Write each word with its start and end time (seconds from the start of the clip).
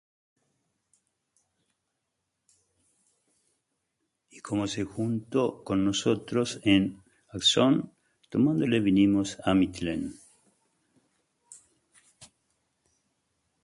Y 4.31 4.39
como 4.39 4.65
se 4.65 4.83
juntó 4.83 5.63
con 5.63 5.85
nosotros 5.85 6.59
en 6.63 6.85
Assón, 7.37 7.83
tomándole 8.31 8.79
vinimos 8.87 9.37
á 9.47 9.53
Mitilene. 9.53 10.09